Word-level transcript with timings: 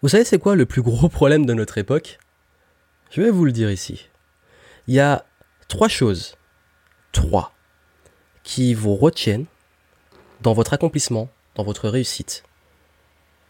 Vous 0.00 0.08
savez 0.08 0.22
c'est 0.22 0.38
quoi 0.38 0.54
le 0.54 0.64
plus 0.64 0.82
gros 0.82 1.08
problème 1.08 1.44
de 1.44 1.54
notre 1.54 1.76
époque? 1.76 2.20
Je 3.10 3.20
vais 3.20 3.30
vous 3.30 3.44
le 3.44 3.50
dire 3.50 3.68
ici. 3.68 4.08
Il 4.86 4.94
y 4.94 5.00
a 5.00 5.26
trois 5.66 5.88
choses, 5.88 6.36
trois, 7.10 7.52
qui 8.44 8.74
vous 8.74 8.94
retiennent 8.94 9.46
dans 10.40 10.52
votre 10.52 10.72
accomplissement, 10.72 11.28
dans 11.56 11.64
votre 11.64 11.88
réussite. 11.88 12.44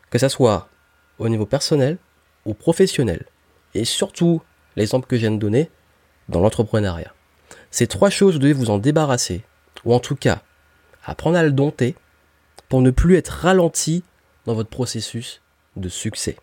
Que 0.09 0.19
ça 0.19 0.31
soit 0.31 0.71
au 1.19 1.29
niveau 1.29 1.45
personnel 1.45 1.99
ou 2.47 2.55
professionnel. 2.55 3.27
Et 3.75 3.85
surtout, 3.85 4.41
l'exemple 4.75 5.07
que 5.07 5.17
je 5.17 5.21
viens 5.21 5.33
de 5.33 5.37
donner, 5.37 5.71
dans 6.31 6.41
l'entrepreneuriat. 6.41 7.13
Ces 7.71 7.89
trois 7.89 8.09
choses, 8.09 8.35
vous 8.35 8.41
devez 8.41 8.55
vous 8.55 8.71
en 8.71 8.79
débarrasser, 8.79 9.45
ou 9.85 9.93
en 9.93 10.01
tout 10.01 10.17
cas, 10.17 10.41
apprendre 11.05 11.37
à 11.37 11.43
le 11.43 11.53
dompter 11.53 11.95
pour 12.71 12.81
ne 12.81 12.91
plus 12.91 13.17
être 13.17 13.29
ralenti 13.43 14.03
dans 14.47 14.55
votre 14.55 14.71
processus 14.71 15.43
de 15.79 15.89
succès. 15.89 16.37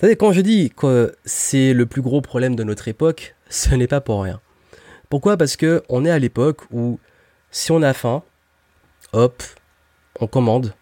Quand 0.00 0.32
je 0.32 0.40
dis 0.40 0.70
que 0.70 1.14
c'est 1.24 1.72
le 1.72 1.86
plus 1.86 2.02
gros 2.02 2.20
problème 2.20 2.54
de 2.54 2.64
notre 2.64 2.88
époque, 2.88 3.34
ce 3.48 3.74
n'est 3.74 3.88
pas 3.88 4.00
pour 4.00 4.22
rien. 4.22 4.40
Pourquoi? 5.08 5.36
Parce 5.36 5.56
que 5.56 5.82
on 5.88 6.04
est 6.04 6.10
à 6.10 6.18
l'époque 6.18 6.62
où 6.70 7.00
si 7.50 7.72
on 7.72 7.82
a 7.82 7.94
faim, 7.94 8.22
hop, 9.12 9.42
on 10.20 10.26
commande 10.26 10.74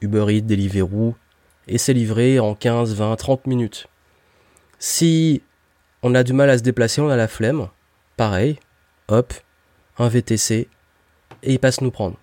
Uber 0.00 0.26
Eats, 0.28 0.42
Deliveroo, 0.42 1.14
et 1.68 1.78
c'est 1.78 1.92
livré 1.92 2.38
en 2.40 2.54
15, 2.54 2.94
20, 2.94 3.16
30 3.16 3.46
minutes. 3.46 3.86
Si 4.78 5.42
on 6.02 6.14
a 6.14 6.22
du 6.22 6.32
mal 6.32 6.50
à 6.50 6.58
se 6.58 6.62
déplacer, 6.62 7.00
on 7.00 7.08
a 7.08 7.16
la 7.16 7.28
flemme, 7.28 7.68
pareil, 8.16 8.58
hop, 9.08 9.32
un 9.98 10.08
VTC, 10.08 10.68
et 11.42 11.52
il 11.52 11.58
passe 11.58 11.80
nous 11.80 11.90
prendre. 11.90 12.18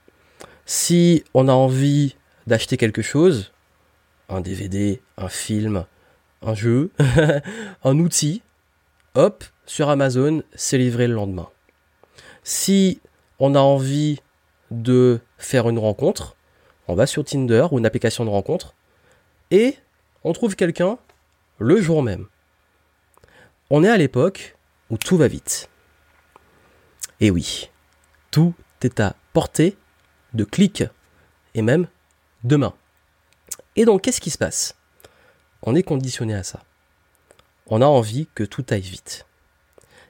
Si 0.66 1.24
on 1.34 1.48
a 1.48 1.54
envie 1.54 2.16
d'acheter 2.48 2.77
quelque 2.77 3.02
chose, 3.02 3.54
un 4.30 4.42
DVD, 4.42 5.02
un 5.18 5.30
film, 5.30 5.86
un 6.42 6.54
jeu, 6.54 6.92
un 7.84 8.00
outil, 8.00 8.41
hop, 9.16 9.44
sur 9.66 9.90
Amazon, 9.90 10.44
c'est 10.55 10.77
livré 10.77 11.08
le 11.08 11.16
lendemain. 11.16 11.49
Si 12.44 13.02
on 13.40 13.55
a 13.55 13.60
envie 13.60 14.21
de 14.71 15.20
faire 15.38 15.68
une 15.70 15.80
rencontre, 15.80 16.36
on 16.88 16.96
va 16.96 17.05
sur 17.05 17.24
Tinder 17.24 17.68
ou 17.71 17.80
une 17.80 17.86
application 17.86 18.26
de 18.26 18.30
rencontre 18.30 18.74
et 19.52 19.77
on 20.24 20.34
trouve 20.34 20.55
quelqu'un 20.55 20.98
le 21.60 21.82
jour 21.82 22.04
même. 22.04 22.27
On 23.70 23.84
est 23.84 23.90
à 23.90 23.98
l'époque 23.98 24.55
où 24.90 24.98
tout 24.98 25.18
va 25.18 25.27
vite. 25.27 25.70
Et 27.20 27.32
oui, 27.32 27.70
tout 28.32 28.54
est 28.82 28.99
à 28.99 29.16
portée 29.34 29.77
de 30.34 30.43
clic 30.43 30.84
et 31.54 31.62
même 31.62 31.88
de 32.43 32.55
main. 32.55 32.74
Et 33.80 33.85
donc, 33.85 34.02
qu'est-ce 34.02 34.20
qui 34.20 34.30
se 34.30 34.38
passe? 34.38 34.76
On 35.62 35.74
est 35.74 35.84
conditionné 35.84 36.34
à 36.34 36.44
ça. 36.44 36.60
On 37.68 37.82
a 37.82 37.86
envie 37.86 38.27
que 38.36 38.44
tout 38.44 38.66
aille 38.71 38.82
vite. 38.82 39.26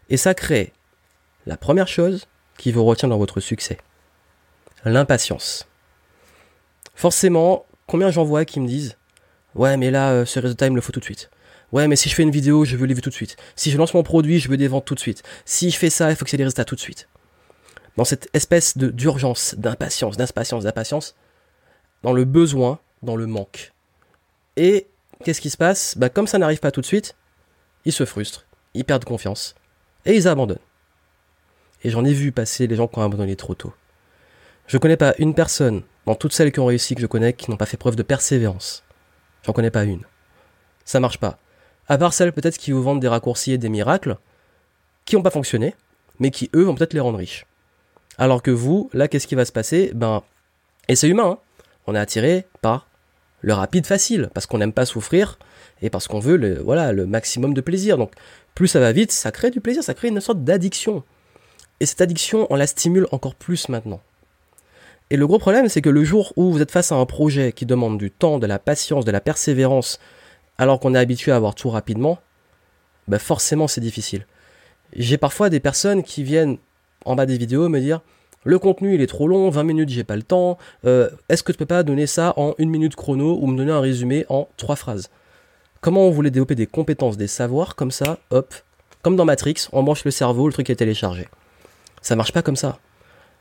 Et 0.09 0.17
ça 0.17 0.33
crée 0.33 0.73
la 1.45 1.55
première 1.55 1.87
chose 1.87 2.25
qui 2.57 2.71
vous 2.71 2.83
retient 2.83 3.09
dans 3.09 3.19
votre 3.19 3.39
succès. 3.39 3.77
L'impatience. 4.85 5.67
Forcément, 6.95 7.67
combien 7.85 8.09
j'en 8.09 8.23
vois 8.23 8.43
qui 8.43 8.59
me 8.59 8.65
disent 8.65 8.97
Ouais, 9.53 9.77
mais 9.77 9.91
là, 9.91 10.13
euh, 10.13 10.25
ce 10.25 10.39
résultat, 10.39 10.65
il 10.65 10.71
me 10.71 10.75
le 10.75 10.81
faut 10.81 10.91
tout 10.91 10.99
de 10.99 11.05
suite. 11.05 11.29
Ouais, 11.71 11.87
mais 11.87 11.95
si 11.95 12.09
je 12.09 12.15
fais 12.15 12.23
une 12.23 12.31
vidéo, 12.31 12.65
je 12.65 12.75
veux 12.75 12.87
les 12.87 12.95
vues 12.95 13.03
tout 13.03 13.11
de 13.11 13.15
suite. 13.15 13.37
Si 13.55 13.69
je 13.69 13.77
lance 13.77 13.93
mon 13.93 14.01
produit, 14.01 14.39
je 14.39 14.49
veux 14.49 14.57
des 14.57 14.67
ventes 14.67 14.85
tout 14.85 14.95
de 14.95 14.99
suite. 14.99 15.21
Si 15.45 15.69
je 15.69 15.77
fais 15.77 15.91
ça, 15.91 16.09
il 16.09 16.15
faut 16.15 16.25
que 16.25 16.31
c'est 16.31 16.37
des 16.37 16.43
résultats 16.43 16.65
tout 16.65 16.75
de 16.75 16.79
suite. 16.79 17.07
Dans 17.97 18.03
cette 18.03 18.29
espèce 18.33 18.79
d'urgence, 18.79 19.53
d'impatience, 19.59 20.17
d'impatience, 20.17 20.63
d'impatience, 20.63 21.15
dans 22.01 22.13
le 22.13 22.25
besoin, 22.25 22.79
dans 23.03 23.15
le 23.15 23.27
manque. 23.27 23.73
Et 24.57 24.87
qu'est-ce 25.23 25.41
qui 25.41 25.49
se 25.49 25.57
passe? 25.57 25.97
Bah, 25.97 26.09
Comme 26.09 26.27
ça 26.27 26.37
n'arrive 26.37 26.59
pas 26.59 26.71
tout 26.71 26.81
de 26.81 26.85
suite, 26.85 27.15
ils 27.85 27.93
se 27.93 28.05
frustrent, 28.05 28.45
ils 28.73 28.85
perdent 28.85 29.05
confiance 29.05 29.55
et 30.05 30.15
ils 30.15 30.27
abandonnent. 30.27 30.59
Et 31.83 31.89
j'en 31.89 32.03
ai 32.03 32.13
vu 32.13 32.31
passer 32.31 32.67
les 32.67 32.75
gens 32.75 32.87
qui 32.87 32.99
ont 32.99 33.03
abandonné 33.03 33.35
trop 33.35 33.55
tôt. 33.55 33.73
Je 34.67 34.77
connais 34.77 34.97
pas 34.97 35.15
une 35.17 35.33
personne, 35.33 35.83
dans 36.05 36.15
toutes 36.15 36.33
celles 36.33 36.51
qui 36.51 36.59
ont 36.59 36.65
réussi 36.65 36.93
que 36.93 37.01
je 37.01 37.07
connais, 37.07 37.33
qui 37.33 37.49
n'ont 37.49 37.57
pas 37.57 37.65
fait 37.65 37.77
preuve 37.77 37.95
de 37.95 38.03
persévérance. 38.03 38.83
J'en 39.43 39.53
connais 39.53 39.71
pas 39.71 39.83
une. 39.83 40.03
Ça 40.83 40.99
marche 40.99 41.19
pas. 41.19 41.39
À 41.87 41.97
part 41.97 42.13
celles 42.13 42.33
peut-être 42.33 42.57
qui 42.57 42.71
vous 42.71 42.83
vendent 42.83 42.99
des 42.99 43.07
raccourcis 43.07 43.53
et 43.53 43.57
des 43.57 43.69
miracles, 43.69 44.17
qui 45.05 45.15
n'ont 45.15 45.23
pas 45.23 45.31
fonctionné, 45.31 45.75
mais 46.19 46.31
qui 46.31 46.49
eux 46.53 46.63
vont 46.63 46.75
peut-être 46.75 46.93
les 46.93 46.99
rendre 46.99 47.17
riches. 47.17 47.45
Alors 48.17 48.43
que 48.43 48.51
vous, 48.51 48.89
là, 48.93 49.07
qu'est-ce 49.07 49.27
qui 49.27 49.35
va 49.35 49.45
se 49.45 49.51
passer? 49.51 49.91
Ben, 49.95 50.21
et 50.87 50.95
c'est 50.95 51.07
humain, 51.07 51.37
hein 51.37 51.39
on 51.87 51.95
est 51.95 51.99
attiré 51.99 52.45
par 52.61 52.88
le 53.41 53.53
rapide 53.53 53.85
facile, 53.85 54.29
parce 54.33 54.45
qu'on 54.45 54.57
n'aime 54.57 54.73
pas 54.73 54.85
souffrir 54.85 55.39
et 55.81 55.89
parce 55.89 56.07
qu'on 56.07 56.19
veut 56.19 56.37
le, 56.37 56.59
voilà, 56.59 56.91
le 56.91 57.05
maximum 57.05 57.53
de 57.53 57.61
plaisir. 57.61 57.97
Donc, 57.97 58.11
plus 58.55 58.67
ça 58.67 58.79
va 58.79 58.91
vite, 58.91 59.11
ça 59.11 59.31
crée 59.31 59.51
du 59.51 59.61
plaisir, 59.61 59.83
ça 59.83 59.93
crée 59.93 60.09
une 60.09 60.19
sorte 60.19 60.43
d'addiction. 60.43 61.03
Et 61.79 61.85
cette 61.85 62.01
addiction, 62.01 62.47
on 62.49 62.55
la 62.55 62.67
stimule 62.67 63.07
encore 63.11 63.35
plus 63.35 63.69
maintenant. 63.69 64.01
Et 65.09 65.17
le 65.17 65.25
gros 65.25 65.39
problème, 65.39 65.69
c'est 65.69 65.81
que 65.81 65.89
le 65.89 66.03
jour 66.03 66.33
où 66.35 66.51
vous 66.51 66.61
êtes 66.61 66.71
face 66.71 66.91
à 66.91 66.95
un 66.95 67.05
projet 67.05 67.51
qui 67.51 67.65
demande 67.65 67.97
du 67.97 68.11
temps, 68.11 68.37
de 68.37 68.45
la 68.45 68.59
patience, 68.59 69.05
de 69.05 69.11
la 69.11 69.21
persévérance, 69.21 69.99
alors 70.57 70.79
qu'on 70.79 70.93
est 70.93 70.99
habitué 70.99 71.31
à 71.31 71.37
avoir 71.37 71.55
tout 71.55 71.69
rapidement, 71.69 72.19
bah 73.07 73.17
forcément 73.17 73.67
c'est 73.67 73.81
difficile. 73.81 74.27
J'ai 74.93 75.17
parfois 75.17 75.49
des 75.49 75.59
personnes 75.59 76.03
qui 76.03 76.23
viennent 76.23 76.57
en 77.05 77.15
bas 77.15 77.25
des 77.25 77.37
vidéos 77.37 77.69
me 77.69 77.79
dire 77.79 78.01
le 78.43 78.59
contenu 78.59 78.95
il 78.95 79.01
est 79.01 79.07
trop 79.07 79.27
long, 79.27 79.49
20 79.49 79.63
minutes 79.63 79.89
j'ai 79.89 80.03
pas 80.03 80.15
le 80.15 80.23
temps, 80.23 80.57
euh, 80.85 81.09
est-ce 81.27 81.43
que 81.43 81.51
tu 81.51 81.57
peux 81.57 81.65
pas 81.65 81.83
donner 81.83 82.07
ça 82.07 82.33
en 82.37 82.55
une 82.57 82.69
minute 82.69 82.95
chrono 82.95 83.37
ou 83.41 83.47
me 83.47 83.57
donner 83.57 83.71
un 83.71 83.79
résumé 83.79 84.25
en 84.29 84.47
trois 84.57 84.75
phrases? 84.75 85.09
Comment 85.81 86.07
on 86.07 86.11
voulait 86.11 86.31
développer 86.31 86.55
des 86.55 86.67
compétences, 86.67 87.17
des 87.17 87.27
savoirs 87.27 87.75
comme 87.75 87.91
ça, 87.91 88.19
hop, 88.31 88.53
comme 89.01 89.15
dans 89.15 89.25
Matrix, 89.25 89.67
on 89.71 89.83
branche 89.83 90.03
le 90.03 90.11
cerveau, 90.11 90.47
le 90.47 90.53
truc 90.53 90.69
est 90.69 90.75
téléchargé. 90.75 91.27
Ça 92.01 92.15
marche 92.15 92.33
pas 92.33 92.41
comme 92.41 92.55
ça. 92.55 92.79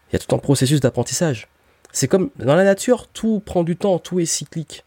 Il 0.09 0.15
y 0.15 0.17
a 0.17 0.19
tout 0.21 0.35
un 0.35 0.39
processus 0.39 0.81
d'apprentissage. 0.81 1.49
C'est 1.93 2.09
comme 2.09 2.31
dans 2.37 2.55
la 2.55 2.65
nature, 2.65 3.09
tout 3.09 3.41
prend 3.45 3.65
du 3.65 3.77
temps, 3.77 3.99
tout 3.99 4.21
est 4.21 4.27
cyclique. 4.27 4.85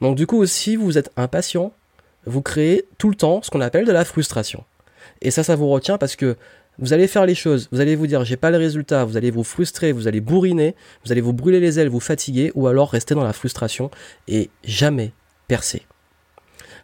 Donc 0.00 0.16
du 0.16 0.26
coup, 0.26 0.44
si 0.46 0.76
vous 0.76 0.98
êtes 0.98 1.10
impatient, 1.16 1.72
vous 2.26 2.42
créez 2.42 2.86
tout 2.98 3.10
le 3.10 3.16
temps 3.16 3.42
ce 3.42 3.50
qu'on 3.50 3.60
appelle 3.60 3.84
de 3.84 3.92
la 3.92 4.04
frustration. 4.04 4.64
Et 5.20 5.30
ça, 5.30 5.42
ça 5.42 5.56
vous 5.56 5.68
retient 5.68 5.98
parce 5.98 6.16
que 6.16 6.36
vous 6.78 6.92
allez 6.92 7.06
faire 7.06 7.26
les 7.26 7.34
choses, 7.34 7.68
vous 7.70 7.80
allez 7.80 7.94
vous 7.96 8.06
dire 8.06 8.24
j'ai 8.24 8.36
pas 8.36 8.50
le 8.50 8.56
résultat, 8.56 9.04
vous 9.04 9.16
allez 9.16 9.30
vous 9.30 9.44
frustrer, 9.44 9.92
vous 9.92 10.08
allez 10.08 10.20
bourriner, 10.20 10.74
vous 11.04 11.12
allez 11.12 11.20
vous 11.20 11.32
brûler 11.32 11.60
les 11.60 11.78
ailes, 11.78 11.88
vous 11.88 12.00
fatiguer, 12.00 12.50
ou 12.54 12.66
alors 12.66 12.90
rester 12.90 13.14
dans 13.14 13.24
la 13.24 13.32
frustration 13.32 13.90
et 14.28 14.50
jamais 14.64 15.12
percer. 15.48 15.82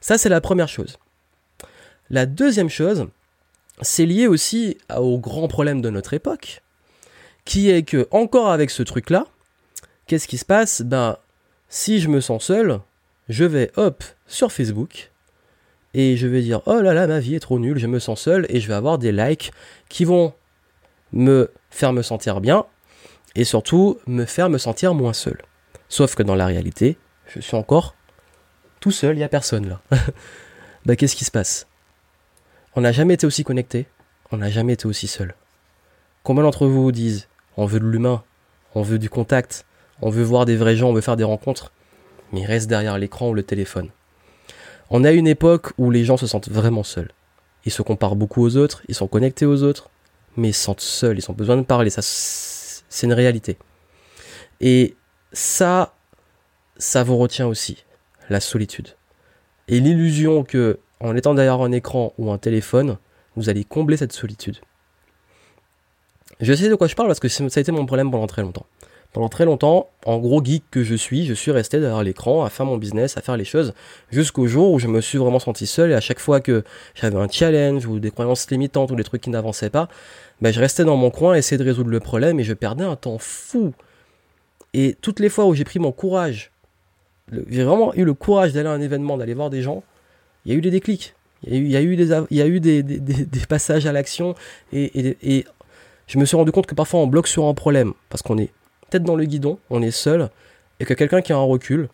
Ça, 0.01 0.19
c'est 0.19 0.29
la 0.29 0.41
première 0.41 0.69
chose. 0.69 0.99
La 2.11 2.27
deuxième 2.27 2.69
chose, 2.69 3.09
c'est 3.81 4.07
lié 4.07 4.27
aussi 4.27 4.79
au 4.95 5.19
grand 5.19 5.49
problème 5.49 5.81
de 5.81 5.91
notre 5.91 6.15
époque, 6.15 6.63
qui 7.45 7.71
est 7.71 7.83
que, 7.83 8.09
encore 8.11 8.51
avec 8.51 8.71
ce 8.71 8.83
truc-là, 8.83 9.27
qu'est-ce 10.07 10.29
qui 10.29 10.39
se 10.39 10.45
passe? 10.45 10.83
Ben, 10.83 11.17
si 11.69 12.01
je 12.01 12.09
me 12.09 12.21
sens 12.21 12.45
seul, 12.45 12.81
je 13.29 13.45
vais, 13.45 13.71
hop, 13.77 14.05
sur 14.27 14.53
Facebook, 14.53 15.11
et 15.95 16.17
je 16.17 16.27
vais 16.27 16.43
dire, 16.43 16.61
oh 16.67 16.81
là 16.81 16.95
là, 16.95 17.07
ma 17.07 17.21
vie 17.21 17.35
est 17.35 17.41
trop 17.41 17.59
nulle, 17.59 17.79
je 17.79 17.87
me 17.87 17.99
sens 17.99 18.21
seul, 18.21 18.47
et 18.49 18.61
je 18.61 18.69
vais 18.69 18.75
avoir 18.75 18.99
des 18.99 19.13
likes 19.13 19.53
qui 19.89 20.05
vont 20.05 20.35
me 21.13 21.51
faire 21.71 21.93
me 21.93 22.03
sentir 22.03 22.41
bien, 22.41 22.67
et 23.35 23.45
surtout 23.45 23.99
me 24.07 24.25
faire 24.25 24.51
me 24.51 24.59
sentir 24.59 24.95
moins 24.95 25.13
seul. 25.13 25.41
Sauf 25.89 26.15
que 26.15 26.23
dans 26.23 26.35
la 26.35 26.47
réalité, 26.47 26.99
je 27.27 27.41
suis 27.41 27.57
encore 27.57 27.95
tout 28.81 28.91
seul, 28.91 29.17
il 29.17 29.19
n'y 29.19 29.25
a 29.25 29.29
personne 29.29 29.69
là. 29.69 29.81
ben, 30.87 30.97
qu'est-ce 30.97 31.17
qui 31.17 31.25
se 31.25 31.31
passe? 31.31 31.67
On 32.77 32.83
n'a 32.83 32.93
jamais 32.93 33.15
été 33.15 33.27
aussi 33.27 33.45
connecté, 33.45 33.87
on 34.31 34.37
n'a 34.37 34.51
jamais 34.51 34.75
été 34.75 34.87
aussi 34.87 35.07
seul. 35.07 35.35
Combien 36.23 36.43
d'entre 36.43 36.67
vous 36.67 36.83
vous 36.83 36.93
disent 36.93 37.29
on 37.57 37.67
veut 37.67 37.81
de 37.81 37.87
l'humain, 37.87 38.23
on 38.75 38.83
veut 38.83 38.99
du 38.99 39.11
contact, 39.11 39.67
on 40.01 40.11
veut 40.11 40.23
voir 40.23 40.45
des 40.45 40.57
vrais 40.57 40.77
gens, 40.77 40.91
on 40.91 40.93
veut 40.93 41.01
faire 41.01 41.17
des 41.17 41.25
rencontres, 41.25 41.73
mais 42.33 42.43
ils 42.43 42.47
restent 42.47 42.69
derrière 42.69 42.99
l'écran 42.99 43.31
ou 43.31 43.35
le 43.35 43.43
téléphone. 43.43 43.91
On 44.91 45.05
a 45.05 45.13
une 45.13 45.27
époque 45.27 45.73
où 45.79 45.91
les 45.91 46.05
gens 46.05 46.17
se 46.17 46.27
sentent 46.27 46.49
vraiment 46.49 46.83
seuls. 46.83 47.11
Ils 47.65 47.73
se 47.73 47.83
comparent 47.83 48.17
beaucoup 48.17 48.43
aux 48.43 48.57
autres, 48.57 48.83
ils 48.89 48.95
sont 48.95 49.09
connectés 49.09 49.45
aux 49.45 49.63
autres, 49.63 49.91
mais 50.37 50.49
ils 50.51 50.55
se 50.55 50.63
sentent 50.63 50.81
seuls, 50.81 51.19
ils 51.19 51.31
ont 51.31 51.35
besoin 51.35 51.57
de 51.57 51.63
parler, 51.63 51.91
c'est 51.91 53.07
une 53.07 53.13
réalité. 53.13 53.59
Et 54.61 54.97
ça, 55.33 55.95
ça 56.79 57.03
vous 57.05 57.19
retient 57.19 57.47
aussi, 57.47 57.85
la 58.31 58.41
solitude. 58.41 58.97
Et 59.67 59.81
l'illusion 59.81 60.45
que, 60.45 60.79
en 61.01 61.15
étant 61.17 61.35
derrière 61.35 61.61
un 61.61 61.73
écran 61.73 62.15
ou 62.17 62.31
un 62.33 62.39
téléphone, 62.39 62.97
vous 63.37 63.51
allez 63.51 63.65
combler 63.65 63.97
cette 63.97 64.13
solitude. 64.13 64.57
Je 66.41 66.53
sais 66.55 66.69
de 66.69 66.75
quoi 66.75 66.87
je 66.87 66.95
parle 66.95 67.09
parce 67.09 67.21
que 67.21 67.29
ça 67.29 67.45
a 67.45 67.61
été 67.61 67.73
mon 67.73 67.85
problème 67.85 68.11
pendant 68.11 68.27
très 68.27 68.43
longtemps. 68.43 68.67
Pendant 69.13 69.29
très 69.29 69.47
longtemps, 69.47 69.89
en 70.05 70.19
gros 70.19 70.45
geek 70.45 70.65
que 70.71 70.85
je 70.85 70.95
suis, 70.95 71.25
je 71.25 71.33
suis 71.33 71.51
resté 71.51 71.81
derrière 71.81 72.03
l'écran 72.03 72.45
à 72.45 72.51
faire 72.51 72.67
mon 72.67 72.77
business, 72.77 73.17
à 73.17 73.23
faire 73.23 73.37
les 73.37 73.45
choses, 73.45 73.73
jusqu'au 74.11 74.47
jour 74.47 74.73
où 74.73 74.79
je 74.79 74.87
me 74.87 75.01
suis 75.01 75.19
vraiment 75.19 75.39
senti 75.39 75.67
seul 75.67 75.91
et 75.91 75.95
à 75.95 76.01
chaque 76.01 76.21
fois 76.21 76.41
que 76.41 76.63
j'avais 76.95 77.17
un 77.17 77.29
challenge 77.29 77.87
ou 77.87 78.01
des 78.01 78.11
croyances 78.11 78.51
limitantes 78.51 78.91
ou 78.91 78.97
des 78.97 79.05
trucs 79.05 79.23
qui 79.23 79.31
n'avançaient 79.31 79.71
pas, 79.71 79.89
ben 80.43 80.53
je 80.53 80.61
restais 80.61 80.85
dans 80.85 80.97
mon 80.97 81.11
coin, 81.11 81.35
essayer 81.35 81.57
de 81.57 81.65
résoudre 81.65 81.91
le 81.91 82.01
problème 82.01 82.39
et 82.39 82.45
je 82.45 82.53
perdais 82.53 82.85
un 82.85 82.97
temps 82.97 83.19
fou. 83.19 83.73
Et 84.75 84.95
toutes 85.01 85.21
les 85.21 85.31
fois 85.31 85.47
où 85.47 85.55
j'ai 85.55 85.65
pris 85.65 85.79
mon 85.79 85.93
courage 85.93 86.53
j'ai 87.49 87.65
vraiment 87.65 87.95
eu 87.95 88.05
le 88.05 88.15
courage 88.15 88.53
d'aller 88.53 88.69
à 88.69 88.73
un 88.73 88.81
événement, 88.81 89.17
d'aller 89.17 89.35
voir 89.35 89.51
des 89.51 89.63
gens, 89.63 89.83
il 90.45 90.53
y 90.53 90.55
a 90.55 90.59
eu 90.59 90.61
des 90.61 90.71
déclics. 90.71 91.15
Il 91.45 91.69
y 91.69 91.77
a 91.77 91.81
eu 91.81 92.61
des, 92.61 92.83
passages 93.49 93.87
à 93.87 93.93
l'action 93.93 94.35
et, 94.73 95.45
je 96.07 96.19
me 96.19 96.25
suis 96.25 96.37
rendu 96.37 96.53
compte 96.53 96.67
que 96.67 96.75
parfois 96.75 97.01
on 97.01 97.07
bloque 97.07 97.29
sur 97.29 97.45
un 97.45 97.55
problème 97.55 97.93
parce 98.09 98.23
qu'on 98.23 98.39
est 98.39 98.51
tête 98.91 99.03
dans 99.03 99.17
le 99.17 99.25
guidon, 99.25 99.59
on 99.71 99.83
est 99.83 99.91
seul 99.91 100.31
et 100.81 100.85
que 100.85 100.95
quelqu'un 100.95 101.23
qui 101.23 101.33
a 101.33 101.37
un 101.37 101.43
recul 101.43 101.89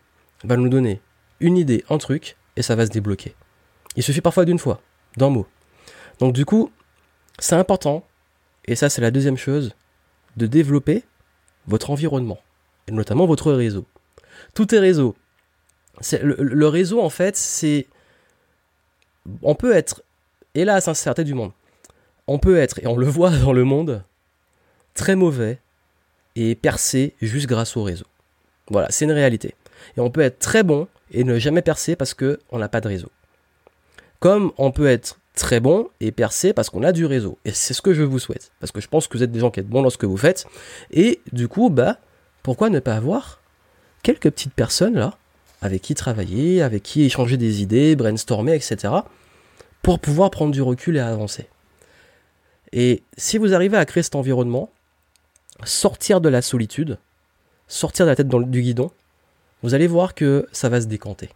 va 0.44 0.56
nous 0.56 0.68
donner 0.68 1.00
une 1.40 1.56
idée, 1.56 1.84
un 1.90 1.98
truc 1.98 2.36
et 2.56 2.62
ça 2.62 2.76
va 2.76 2.86
se 2.86 2.90
débloquer. 2.90 3.34
Il 3.96 4.02
suffit 4.02 4.20
parfois 4.20 4.44
d'une 4.44 4.58
fois, 4.58 4.80
d'un 5.16 5.30
mot. 5.30 5.46
Donc 6.18 6.32
du 6.32 6.44
coup, 6.44 6.70
c'est 7.38 7.56
important, 7.56 8.04
et 8.66 8.76
ça 8.76 8.88
c'est 8.88 9.00
la 9.00 9.10
deuxième 9.10 9.36
chose, 9.36 9.74
de 10.36 10.46
développer 10.46 11.04
votre 11.66 11.90
environnement, 11.90 12.38
et 12.88 12.92
notamment 12.92 13.26
votre 13.26 13.52
réseau. 13.52 13.86
Tout 14.54 14.74
est 14.74 14.78
réseau. 14.78 15.14
Le, 16.20 16.66
réseau, 16.66 17.00
en 17.00 17.08
fait, 17.08 17.36
c'est 17.36 17.86
on 19.42 19.54
peut 19.54 19.74
être, 19.74 20.02
et 20.54 20.64
là, 20.64 20.80
sincérité 20.80 21.24
du 21.24 21.34
monde, 21.34 21.52
on 22.26 22.38
peut 22.38 22.56
être, 22.56 22.80
et 22.80 22.86
on 22.86 22.96
le 22.96 23.06
voit 23.06 23.30
dans 23.44 23.52
le 23.52 23.64
monde, 23.64 24.04
très 24.94 25.16
mauvais 25.16 25.60
et 26.36 26.54
percer 26.54 27.14
juste 27.20 27.46
grâce 27.46 27.76
au 27.76 27.82
réseau. 27.82 28.06
Voilà, 28.70 28.88
c'est 28.90 29.04
une 29.04 29.12
réalité. 29.12 29.54
Et 29.96 30.00
on 30.00 30.10
peut 30.10 30.20
être 30.20 30.38
très 30.38 30.62
bon 30.62 30.88
et 31.10 31.24
ne 31.24 31.38
jamais 31.38 31.62
percer 31.62 31.96
parce 31.96 32.14
qu'on 32.14 32.58
n'a 32.58 32.68
pas 32.68 32.80
de 32.80 32.88
réseau. 32.88 33.10
Comme 34.20 34.52
on 34.56 34.70
peut 34.70 34.86
être 34.86 35.18
très 35.34 35.60
bon 35.60 35.88
et 36.00 36.12
percer 36.12 36.52
parce 36.52 36.70
qu'on 36.70 36.82
a 36.82 36.92
du 36.92 37.04
réseau. 37.04 37.38
Et 37.44 37.50
c'est 37.50 37.74
ce 37.74 37.82
que 37.82 37.92
je 37.92 38.02
vous 38.02 38.18
souhaite. 38.18 38.52
Parce 38.60 38.72
que 38.72 38.80
je 38.80 38.88
pense 38.88 39.06
que 39.06 39.18
vous 39.18 39.24
êtes 39.24 39.32
des 39.32 39.40
gens 39.40 39.50
qui 39.50 39.60
êtes 39.60 39.68
bons 39.68 39.82
dans 39.82 39.90
ce 39.90 39.98
que 39.98 40.06
vous 40.06 40.16
faites. 40.16 40.46
Et 40.90 41.20
du 41.32 41.48
coup, 41.48 41.70
bah, 41.70 41.98
pourquoi 42.42 42.70
ne 42.70 42.80
pas 42.80 42.94
avoir 42.94 43.40
quelques 44.02 44.30
petites 44.30 44.54
personnes 44.54 44.94
là 44.94 45.18
avec 45.60 45.80
qui 45.80 45.94
travailler, 45.94 46.62
avec 46.62 46.82
qui 46.82 47.04
échanger 47.04 47.38
des 47.38 47.62
idées, 47.62 47.96
brainstormer, 47.96 48.54
etc. 48.54 48.92
pour 49.82 49.98
pouvoir 49.98 50.30
prendre 50.30 50.52
du 50.52 50.60
recul 50.60 50.96
et 50.96 51.00
avancer. 51.00 51.48
Et 52.72 53.02
si 53.16 53.38
vous 53.38 53.54
arrivez 53.54 53.78
à 53.78 53.86
créer 53.86 54.02
cet 54.02 54.14
environnement, 54.14 54.70
sortir 55.62 56.20
de 56.20 56.28
la 56.28 56.42
solitude, 56.42 56.98
sortir 57.68 58.06
de 58.06 58.10
la 58.10 58.16
tête 58.16 58.28
du 58.28 58.62
guidon, 58.62 58.90
vous 59.62 59.74
allez 59.74 59.86
voir 59.86 60.14
que 60.14 60.48
ça 60.52 60.68
va 60.68 60.80
se 60.80 60.86
décanter. 60.86 61.30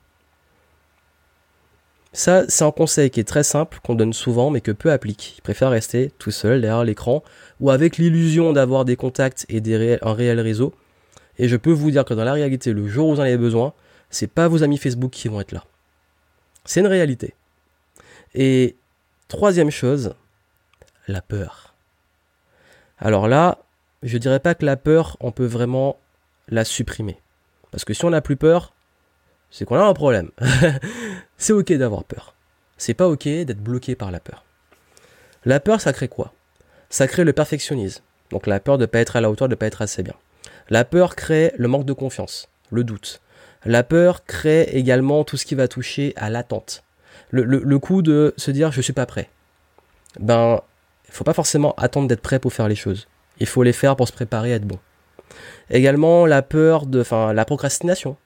Ça, 2.12 2.44
c'est 2.48 2.64
un 2.64 2.70
conseil 2.70 3.10
qui 3.10 3.20
est 3.20 3.28
très 3.28 3.42
simple, 3.42 3.78
qu'on 3.82 3.94
donne 3.94 4.12
souvent, 4.12 4.50
mais 4.50 4.60
que 4.60 4.72
peu 4.72 4.90
applique. 4.90 5.36
Il 5.38 5.42
préfère 5.42 5.70
rester 5.70 6.10
tout 6.18 6.30
seul 6.30 6.60
derrière 6.60 6.84
l'écran, 6.84 7.22
ou 7.60 7.70
avec 7.70 7.96
l'illusion 7.96 8.52
d'avoir 8.52 8.84
des 8.84 8.96
contacts 8.96 9.46
et 9.48 9.60
des 9.60 9.98
un 10.02 10.14
réel 10.14 10.40
réseau. 10.40 10.74
Et 11.38 11.48
je 11.48 11.56
peux 11.56 11.70
vous 11.70 11.90
dire 11.90 12.04
que 12.04 12.14
dans 12.14 12.24
la 12.24 12.32
réalité, 12.32 12.72
le 12.72 12.88
jour 12.88 13.08
où 13.08 13.14
vous 13.14 13.20
en 13.20 13.24
avez 13.24 13.36
besoin, 13.36 13.72
c'est 14.10 14.26
pas 14.26 14.48
vos 14.48 14.62
amis 14.62 14.78
Facebook 14.78 15.10
qui 15.10 15.28
vont 15.28 15.40
être 15.40 15.52
là. 15.52 15.64
C'est 16.64 16.80
une 16.80 16.86
réalité. 16.86 17.34
Et 18.34 18.76
troisième 19.28 19.70
chose, 19.70 20.14
la 21.06 21.22
peur. 21.22 21.74
Alors 22.98 23.28
là, 23.28 23.58
je 24.02 24.18
dirais 24.18 24.40
pas 24.40 24.54
que 24.54 24.64
la 24.64 24.76
peur, 24.76 25.16
on 25.20 25.32
peut 25.32 25.46
vraiment 25.46 25.98
la 26.48 26.64
supprimer. 26.64 27.20
Parce 27.70 27.84
que 27.84 27.94
si 27.94 28.04
on 28.04 28.10
n'a 28.10 28.20
plus 28.20 28.36
peur, 28.36 28.72
c'est 29.50 29.64
qu'on 29.64 29.76
a 29.76 29.84
un 29.84 29.94
problème. 29.94 30.30
c'est 31.38 31.52
ok 31.52 31.72
d'avoir 31.74 32.04
peur. 32.04 32.34
C'est 32.76 32.94
pas 32.94 33.08
ok 33.08 33.24
d'être 33.24 33.62
bloqué 33.62 33.94
par 33.94 34.10
la 34.10 34.20
peur. 34.20 34.44
La 35.44 35.60
peur, 35.60 35.80
ça 35.80 35.92
crée 35.92 36.08
quoi? 36.08 36.32
Ça 36.90 37.06
crée 37.06 37.24
le 37.24 37.32
perfectionnisme. 37.32 38.02
Donc 38.30 38.46
la 38.46 38.60
peur 38.60 38.78
de 38.78 38.82
ne 38.82 38.86
pas 38.86 39.00
être 39.00 39.16
à 39.16 39.20
la 39.20 39.30
hauteur, 39.30 39.48
de 39.48 39.54
ne 39.54 39.56
pas 39.56 39.66
être 39.66 39.82
assez 39.82 40.02
bien. 40.02 40.14
La 40.70 40.84
peur 40.84 41.16
crée 41.16 41.52
le 41.56 41.68
manque 41.68 41.86
de 41.86 41.92
confiance, 41.92 42.48
le 42.70 42.84
doute. 42.84 43.20
La 43.64 43.82
peur 43.82 44.24
crée 44.24 44.62
également 44.72 45.24
tout 45.24 45.36
ce 45.36 45.46
qui 45.46 45.54
va 45.54 45.66
toucher 45.68 46.12
à 46.16 46.30
l'attente. 46.30 46.84
Le, 47.30 47.78
coup 47.78 48.02
de 48.02 48.32
se 48.36 48.50
dire 48.50 48.72
je 48.72 48.80
suis 48.80 48.92
pas 48.92 49.06
prêt. 49.06 49.28
Ben, 50.18 50.60
il 51.06 51.12
faut 51.12 51.24
pas 51.24 51.34
forcément 51.34 51.74
attendre 51.76 52.08
d'être 52.08 52.22
prêt 52.22 52.38
pour 52.38 52.52
faire 52.52 52.68
les 52.68 52.74
choses. 52.74 53.08
Il 53.40 53.46
faut 53.46 53.62
les 53.62 53.72
faire 53.72 53.96
pour 53.96 54.08
se 54.08 54.12
préparer 54.12 54.52
à 54.52 54.56
être 54.56 54.66
bon. 54.66 54.78
Également 55.70 56.26
la 56.26 56.42
peur 56.42 56.86
de, 56.86 57.00
enfin 57.00 57.32
la 57.32 57.44
procrastination, 57.44 58.16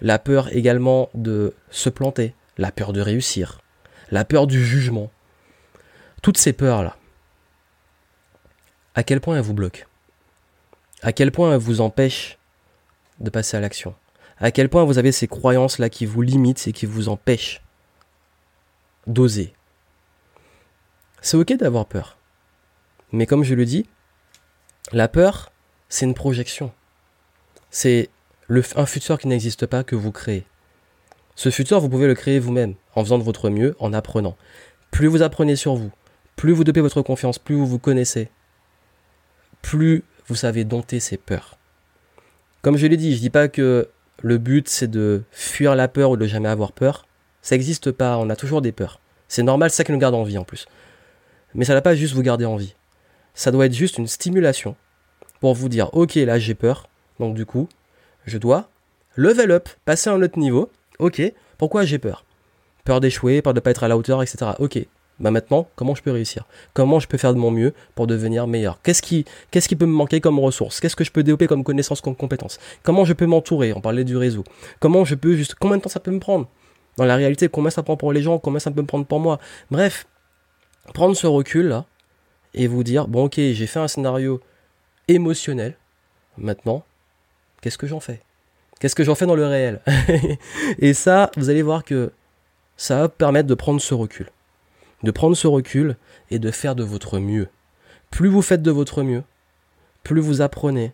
la 0.00 0.18
peur 0.18 0.54
également 0.54 1.10
de 1.14 1.54
se 1.70 1.88
planter, 1.88 2.34
la 2.58 2.70
peur 2.70 2.92
de 2.92 3.00
réussir, 3.00 3.60
la 4.10 4.24
peur 4.24 4.46
du 4.46 4.64
jugement. 4.64 5.10
Toutes 6.22 6.38
ces 6.38 6.52
peurs 6.52 6.82
là. 6.82 6.96
À 8.94 9.02
quel 9.02 9.20
point 9.20 9.36
elles 9.36 9.42
vous 9.42 9.54
bloquent? 9.54 9.84
À 11.02 11.12
quel 11.12 11.32
point 11.32 11.52
elles 11.52 11.60
vous 11.60 11.80
empêchent 11.80 12.38
de 13.20 13.30
passer 13.30 13.56
à 13.56 13.60
l'action? 13.60 13.94
À 14.38 14.50
quel 14.50 14.68
point 14.68 14.84
vous 14.84 14.98
avez 14.98 15.12
ces 15.12 15.28
croyances-là 15.28 15.88
qui 15.88 16.06
vous 16.06 16.22
limitent 16.22 16.68
et 16.68 16.72
qui 16.72 16.86
vous 16.86 17.08
empêchent 17.08 17.62
d'oser? 19.06 19.54
C'est 21.20 21.36
ok 21.36 21.54
d'avoir 21.54 21.86
peur. 21.86 22.18
Mais 23.12 23.26
comme 23.26 23.44
je 23.44 23.54
le 23.54 23.64
dis, 23.64 23.88
la 24.92 25.08
peur, 25.08 25.50
c'est 25.88 26.06
une 26.06 26.14
projection. 26.14 26.72
C'est 27.70 28.08
un 28.50 28.86
futur 28.86 29.18
qui 29.18 29.28
n'existe 29.28 29.66
pas 29.66 29.84
que 29.84 29.96
vous 29.96 30.12
créez. 30.12 30.46
Ce 31.34 31.50
futur, 31.50 31.80
vous 31.80 31.88
pouvez 31.88 32.06
le 32.06 32.14
créer 32.14 32.38
vous-même, 32.38 32.74
en 32.94 33.04
faisant 33.04 33.18
de 33.18 33.24
votre 33.24 33.50
mieux, 33.50 33.76
en 33.78 33.92
apprenant. 33.92 34.36
Plus 34.90 35.08
vous 35.08 35.22
apprenez 35.22 35.56
sur 35.56 35.74
vous, 35.74 35.90
plus 36.36 36.52
vous 36.52 36.64
dopez 36.64 36.80
votre 36.80 37.02
confiance, 37.02 37.38
plus 37.38 37.54
vous 37.54 37.66
vous 37.66 37.78
connaissez, 37.78 38.30
plus 39.60 40.04
vous 40.28 40.36
savez 40.36 40.64
dompter 40.64 41.00
ces 41.00 41.16
peurs. 41.16 41.58
Comme 42.62 42.76
je 42.76 42.86
l'ai 42.86 42.96
dit, 42.96 43.10
je 43.10 43.16
ne 43.16 43.20
dis 43.20 43.30
pas 43.30 43.48
que 43.48 43.88
le 44.22 44.38
but 44.38 44.68
c'est 44.68 44.88
de 44.88 45.24
fuir 45.30 45.74
la 45.74 45.88
peur 45.88 46.10
ou 46.10 46.16
de 46.16 46.26
jamais 46.26 46.48
avoir 46.48 46.72
peur. 46.72 47.06
Ça 47.42 47.54
n'existe 47.54 47.92
pas, 47.92 48.16
on 48.16 48.30
a 48.30 48.36
toujours 48.36 48.62
des 48.62 48.72
peurs. 48.72 49.00
C'est 49.28 49.42
normal, 49.42 49.70
c'est 49.70 49.78
ça 49.78 49.84
qui 49.84 49.92
nous 49.92 49.98
garde 49.98 50.14
en 50.14 50.22
vie 50.22 50.38
en 50.38 50.44
plus. 50.44 50.66
Mais 51.54 51.64
ça 51.64 51.72
ne 51.72 51.78
va 51.78 51.82
pas 51.82 51.94
juste 51.94 52.14
vous 52.14 52.22
garder 52.22 52.44
en 52.44 52.56
vie. 52.56 52.74
Ça 53.36 53.52
doit 53.52 53.66
être 53.66 53.74
juste 53.74 53.98
une 53.98 54.08
stimulation 54.08 54.74
pour 55.40 55.54
vous 55.54 55.68
dire 55.68 55.90
ok 55.92 56.14
là 56.14 56.38
j'ai 56.38 56.54
peur, 56.54 56.88
donc 57.20 57.34
du 57.34 57.44
coup 57.46 57.68
je 58.24 58.38
dois 58.38 58.70
level 59.14 59.50
up, 59.52 59.68
passer 59.84 60.10
à 60.10 60.14
un 60.14 60.22
autre 60.22 60.38
niveau. 60.38 60.70
Ok, 60.98 61.22
pourquoi 61.58 61.84
j'ai 61.84 61.98
peur? 61.98 62.24
Peur 62.84 63.00
d'échouer, 63.00 63.42
peur 63.42 63.52
de 63.52 63.58
ne 63.58 63.62
pas 63.62 63.70
être 63.70 63.84
à 63.84 63.88
la 63.88 63.96
hauteur, 63.96 64.22
etc. 64.22 64.52
Ok, 64.58 64.78
bah 65.20 65.30
maintenant, 65.30 65.68
comment 65.76 65.94
je 65.94 66.02
peux 66.02 66.10
réussir? 66.10 66.44
Comment 66.72 66.98
je 66.98 67.08
peux 67.08 67.18
faire 67.18 67.34
de 67.34 67.38
mon 67.38 67.50
mieux 67.50 67.74
pour 67.94 68.06
devenir 68.06 68.46
meilleur? 68.46 68.80
Qu'est-ce 68.82 69.02
qui, 69.02 69.24
peut 69.74 69.86
me 69.86 69.92
manquer 69.92 70.20
comme 70.20 70.38
ressource 70.38 70.80
Qu'est-ce 70.80 70.96
que 70.96 71.04
je 71.04 71.12
peux 71.12 71.22
développer 71.22 71.46
comme 71.46 71.64
connaissance, 71.64 72.00
comme 72.00 72.16
compétence 72.16 72.58
Comment 72.82 73.04
je 73.04 73.12
peux 73.12 73.26
m'entourer? 73.26 73.72
On 73.74 73.80
parlait 73.82 74.04
du 74.04 74.16
réseau. 74.16 74.44
Comment 74.80 75.04
je 75.04 75.14
peux 75.14 75.36
juste... 75.36 75.54
Combien 75.54 75.76
de 75.76 75.82
temps 75.82 75.90
ça 75.90 76.00
peut 76.00 76.10
me 76.10 76.20
prendre? 76.20 76.48
Dans 76.96 77.04
la 77.04 77.16
réalité, 77.16 77.48
combien 77.48 77.70
ça 77.70 77.82
prend 77.82 77.96
pour 77.96 78.12
les 78.12 78.22
gens? 78.22 78.38
Combien 78.38 78.60
ça 78.60 78.70
peut 78.70 78.80
me 78.80 78.86
prendre 78.86 79.06
pour 79.06 79.20
moi? 79.20 79.38
Bref, 79.70 80.06
prendre 80.94 81.14
ce 81.14 81.26
recul 81.26 81.68
là 81.68 81.84
et 82.56 82.66
vous 82.66 82.82
dire, 82.82 83.06
bon 83.06 83.24
ok, 83.24 83.34
j'ai 83.36 83.66
fait 83.66 83.78
un 83.78 83.88
scénario 83.88 84.40
émotionnel. 85.08 85.76
Maintenant, 86.36 86.84
qu'est-ce 87.60 87.78
que 87.78 87.86
j'en 87.86 88.00
fais? 88.00 88.20
Qu'est-ce 88.80 88.94
que 88.94 89.04
j'en 89.04 89.14
fais 89.14 89.26
dans 89.26 89.36
le 89.36 89.46
réel? 89.46 89.80
Et 90.78 90.92
ça, 90.92 91.30
vous 91.36 91.48
allez 91.48 91.62
voir 91.62 91.84
que 91.84 92.12
ça 92.76 92.98
va 92.98 93.08
permettre 93.08 93.48
de 93.48 93.54
prendre 93.54 93.80
ce 93.80 93.94
recul 93.94 94.30
de 95.02 95.10
prendre 95.10 95.36
ce 95.36 95.46
recul 95.46 95.96
et 96.30 96.38
de 96.38 96.50
faire 96.50 96.74
de 96.74 96.84
votre 96.84 97.18
mieux. 97.18 97.48
Plus 98.10 98.28
vous 98.28 98.42
faites 98.42 98.62
de 98.62 98.70
votre 98.70 99.02
mieux, 99.02 99.22
plus 100.02 100.20
vous 100.20 100.40
apprenez, 100.40 100.92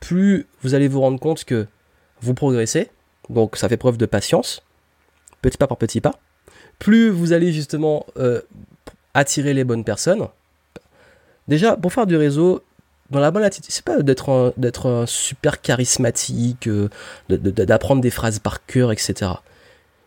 plus 0.00 0.46
vous 0.62 0.74
allez 0.74 0.88
vous 0.88 1.00
rendre 1.00 1.20
compte 1.20 1.44
que 1.44 1.66
vous 2.20 2.34
progressez, 2.34 2.90
donc 3.28 3.56
ça 3.56 3.68
fait 3.68 3.76
preuve 3.76 3.96
de 3.96 4.06
patience, 4.06 4.62
petit 5.42 5.58
pas 5.58 5.66
par 5.66 5.78
petit 5.78 6.00
pas, 6.00 6.18
plus 6.78 7.10
vous 7.10 7.32
allez 7.32 7.52
justement 7.52 8.06
euh, 8.16 8.40
attirer 9.14 9.54
les 9.54 9.64
bonnes 9.64 9.84
personnes. 9.84 10.28
Déjà, 11.48 11.76
pour 11.76 11.92
faire 11.92 12.06
du 12.06 12.16
réseau, 12.16 12.62
dans 13.10 13.20
la 13.20 13.30
bonne 13.30 13.42
attitude, 13.42 13.70
c'est 13.70 13.84
pas 13.84 14.02
d'être 14.02 15.04
super 15.06 15.60
charismatique, 15.60 16.68
euh, 16.68 16.88
d'apprendre 17.28 18.00
des 18.00 18.10
phrases 18.10 18.38
par 18.38 18.64
cœur, 18.66 18.92
etc. 18.92 19.32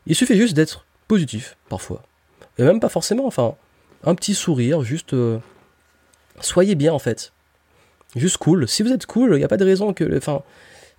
Il 0.07 0.15
suffit 0.15 0.37
juste 0.37 0.55
d'être 0.55 0.85
positif, 1.07 1.57
parfois. 1.69 2.03
Et 2.57 2.63
même 2.63 2.79
pas 2.79 2.89
forcément, 2.89 3.27
enfin, 3.27 3.55
un 4.03 4.15
petit 4.15 4.33
sourire, 4.33 4.81
juste. 4.81 5.13
Euh, 5.13 5.37
soyez 6.41 6.75
bien 6.75 6.93
en 6.93 6.99
fait. 6.99 7.33
Juste 8.15 8.37
cool. 8.37 8.67
Si 8.67 8.83
vous 8.83 8.91
êtes 8.91 9.05
cool, 9.05 9.33
il 9.33 9.37
n'y 9.37 9.43
a 9.43 9.47
pas 9.47 9.57
de 9.57 9.65
raison 9.65 9.93
que. 9.93 10.17
Enfin, 10.17 10.41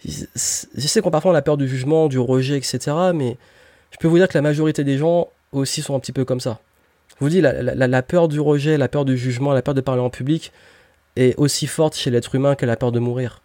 je 0.05 0.87
sais 0.87 1.01
qu'on 1.01 1.11
parfois 1.11 1.37
a 1.37 1.43
peur 1.43 1.57
du 1.57 1.69
jugement, 1.69 2.09
du 2.09 2.19
rejet, 2.19 2.57
etc. 2.57 2.97
Mais 3.15 3.37
je 3.91 3.97
peux 3.99 4.09
vous 4.09 4.19
dire 4.19 4.29
que 4.29 4.39
la 4.39 4.43
majorité 4.43 4.85
des 4.85 4.99
gens 4.99 5.29
aussi 5.53 5.83
sont 5.83 5.97
un 5.97 6.01
petit 6.01 6.13
peu 6.13 6.25
comme 6.25 6.41
ça. 6.41 6.61
Vous 7.21 7.29
dis, 7.29 7.41
la, 7.41 8.03
peur 8.03 8.29
du 8.29 8.41
rejet, 8.41 8.79
la 8.79 8.89
peur 8.89 9.05
du 9.05 9.17
jugement, 9.17 9.53
la 9.53 9.63
peur 9.63 9.75
de 9.75 9.81
parler 9.81 10.03
en 10.03 10.11
public 10.11 10.53
est 11.17 11.37
aussi 11.37 11.67
forte 11.67 11.97
chez 11.97 12.11
l'être 12.11 12.35
humain 12.35 12.55
que 12.55 12.65
la 12.65 12.77
peur 12.77 12.93
de 12.93 13.01
mourir. 13.01 13.43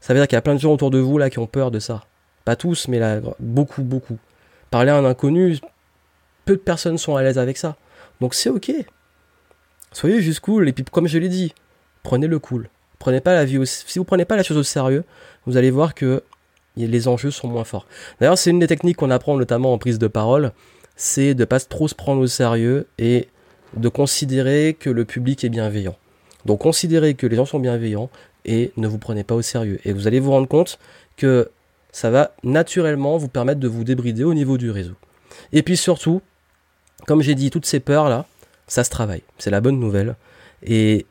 Ça 0.00 0.14
veut 0.14 0.20
dire 0.20 0.28
qu'il 0.28 0.36
y 0.36 0.38
a 0.38 0.42
plein 0.42 0.54
de 0.54 0.60
gens 0.60 0.72
autour 0.72 0.90
de 0.90 0.98
vous 0.98 1.18
là 1.18 1.28
qui 1.28 1.38
ont 1.38 1.46
peur 1.46 1.70
de 1.70 1.78
ça. 1.78 2.04
Pas 2.44 2.56
tous, 2.56 2.88
mais 2.88 3.00
beaucoup, 3.40 3.82
beaucoup. 3.82 4.18
Parler 4.70 4.90
à 4.90 4.96
un 4.96 5.04
inconnu, 5.04 5.58
peu 6.44 6.54
de 6.54 6.60
personnes 6.60 6.98
sont 6.98 7.16
à 7.16 7.22
l'aise 7.22 7.38
avec 7.38 7.56
ça. 7.56 7.76
Donc 8.20 8.34
c'est 8.34 8.48
ok. 8.48 8.72
Soyez 9.92 10.22
juste 10.22 10.40
cool. 10.40 10.68
Et 10.68 10.72
puis 10.72 10.84
comme 10.84 11.08
je 11.08 11.18
l'ai 11.18 11.28
dit, 11.28 11.52
prenez 12.02 12.28
le 12.28 12.38
cool. 12.38 12.68
Prenez 12.98 13.20
pas 13.20 13.34
la 13.34 13.44
vie 13.44 13.58
au... 13.58 13.64
Si 13.64 13.98
vous 13.98 14.04
prenez 14.04 14.24
pas 14.24 14.36
la 14.36 14.42
chose 14.42 14.56
au 14.56 14.62
sérieux, 14.62 15.04
vous 15.46 15.56
allez 15.56 15.70
voir 15.70 15.94
que 15.94 16.22
les 16.76 17.08
enjeux 17.08 17.30
sont 17.30 17.48
moins 17.48 17.64
forts. 17.64 17.86
D'ailleurs, 18.20 18.38
c'est 18.38 18.50
une 18.50 18.58
des 18.58 18.66
techniques 18.66 18.96
qu'on 18.96 19.10
apprend 19.10 19.36
notamment 19.36 19.72
en 19.72 19.78
prise 19.78 19.98
de 19.98 20.06
parole, 20.06 20.52
c'est 21.00 21.32
de 21.32 21.46
pas 21.46 21.58
trop 21.60 21.88
se 21.88 21.94
prendre 21.94 22.20
au 22.20 22.26
sérieux 22.26 22.86
et 22.98 23.28
de 23.74 23.88
considérer 23.88 24.76
que 24.78 24.90
le 24.90 25.06
public 25.06 25.42
est 25.44 25.48
bienveillant. 25.48 25.96
Donc 26.44 26.60
considérez 26.60 27.14
que 27.14 27.26
les 27.26 27.36
gens 27.36 27.46
sont 27.46 27.58
bienveillants 27.58 28.10
et 28.44 28.70
ne 28.76 28.86
vous 28.86 28.98
prenez 28.98 29.24
pas 29.24 29.34
au 29.34 29.40
sérieux. 29.40 29.80
Et 29.86 29.94
vous 29.94 30.06
allez 30.06 30.20
vous 30.20 30.30
rendre 30.30 30.46
compte 30.46 30.78
que 31.16 31.50
ça 31.90 32.10
va 32.10 32.34
naturellement 32.42 33.16
vous 33.16 33.28
permettre 33.28 33.60
de 33.60 33.66
vous 33.66 33.82
débrider 33.82 34.24
au 34.24 34.34
niveau 34.34 34.58
du 34.58 34.70
réseau. 34.70 34.92
Et 35.52 35.62
puis 35.62 35.78
surtout, 35.78 36.20
comme 37.06 37.22
j'ai 37.22 37.34
dit, 37.34 37.48
toutes 37.48 37.64
ces 37.64 37.80
peurs-là, 37.80 38.26
ça 38.66 38.84
se 38.84 38.90
travaille. 38.90 39.22
C'est 39.38 39.50
la 39.50 39.62
bonne 39.62 39.80
nouvelle. 39.80 40.16
Et 40.62 41.06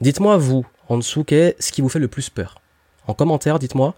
dites-moi, 0.00 0.36
vous, 0.36 0.66
en 0.88 0.98
dessous, 0.98 1.22
qu'est-ce 1.22 1.70
qui 1.70 1.80
vous 1.80 1.88
fait 1.88 2.00
le 2.00 2.08
plus 2.08 2.28
peur? 2.28 2.60
En 3.06 3.14
commentaire, 3.14 3.60
dites-moi, 3.60 3.94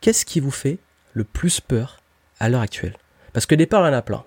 qu'est-ce 0.00 0.24
qui 0.24 0.38
vous 0.38 0.52
fait 0.52 0.78
le 1.14 1.24
plus 1.24 1.60
peur 1.60 2.00
à 2.38 2.48
l'heure 2.48 2.60
actuelle? 2.60 2.96
Parce 3.32 3.44
que 3.44 3.56
des 3.56 3.66
peurs, 3.66 3.82
il 3.82 3.90
y 3.90 3.90
en 3.90 3.98
a 3.98 4.02
plein. 4.02 4.22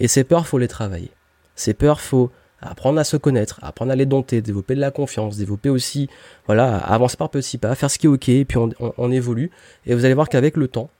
Et 0.00 0.08
ces 0.08 0.24
peurs, 0.24 0.46
faut 0.46 0.58
les 0.58 0.68
travailler. 0.68 1.10
Ces 1.54 1.74
peurs, 1.74 2.00
faut 2.00 2.30
apprendre 2.60 2.98
à 2.98 3.04
se 3.04 3.16
connaître, 3.16 3.60
apprendre 3.62 3.92
à 3.92 3.96
les 3.96 4.06
dompter, 4.06 4.40
développer 4.40 4.74
de 4.74 4.80
la 4.80 4.90
confiance, 4.90 5.36
développer 5.36 5.68
aussi, 5.68 6.08
voilà, 6.46 6.76
avancer 6.78 7.16
par 7.16 7.30
petits 7.30 7.58
pas, 7.58 7.74
faire 7.74 7.90
ce 7.90 7.98
qui 7.98 8.06
est 8.06 8.08
ok, 8.08 8.28
et 8.30 8.44
puis 8.44 8.58
on, 8.58 9.10
évolue. 9.10 9.50
Et 9.86 9.94
vous 9.94 10.04
allez 10.04 10.14
voir 10.14 10.28
qu'avec 10.28 10.56
le 10.56 10.68
temps, 10.68 10.90